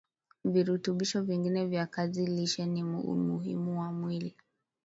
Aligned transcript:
virutubisho 0.43 1.21
vingine 1.21 1.65
vya 1.65 1.85
kiazi 1.85 2.25
lishe 2.25 2.65
ni 2.65 2.83
muhimu 2.83 3.75
kwa 3.75 3.91
mwilini 3.91 4.35